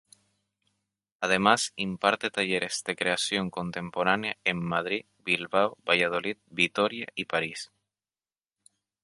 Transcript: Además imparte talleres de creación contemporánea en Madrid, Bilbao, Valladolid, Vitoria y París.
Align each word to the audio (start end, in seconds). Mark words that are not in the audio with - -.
Además 1.19 1.73
imparte 1.75 2.31
talleres 2.31 2.81
de 2.83 2.95
creación 2.95 3.51
contemporánea 3.51 4.35
en 4.43 4.57
Madrid, 4.57 5.05
Bilbao, 5.19 5.77
Valladolid, 5.87 6.37
Vitoria 6.47 7.05
y 7.13 7.25
París. 7.25 7.71